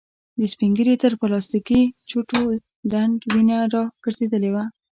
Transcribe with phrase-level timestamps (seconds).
[0.39, 2.39] د سپين ږيري تر پلاستيکې چوټو
[2.91, 4.63] ډنډ وينه را ګرځېدلې وه.